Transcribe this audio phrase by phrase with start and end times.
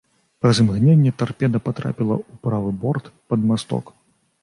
[0.45, 3.99] Праз імгненне тарпеда патрапіла ў правы борт пад масток.